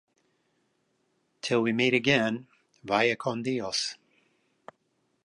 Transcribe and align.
Till 1.43 1.61
we 1.61 1.71
meet 1.73 1.93
again, 1.93 2.47
vaya 2.81 3.15
con 3.15 3.43
Dios. 3.43 3.97